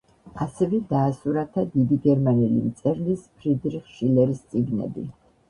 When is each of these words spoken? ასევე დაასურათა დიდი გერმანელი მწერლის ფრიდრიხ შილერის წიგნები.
ასევე 0.43 0.77
დაასურათა 0.93 1.65
დიდი 1.73 1.99
გერმანელი 2.07 2.63
მწერლის 2.71 3.29
ფრიდრიხ 3.37 3.95
შილერის 4.01 4.43
წიგნები. 4.57 5.07